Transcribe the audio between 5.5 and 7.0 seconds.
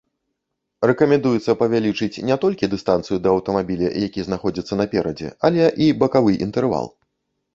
але і бакавы інтэрвал.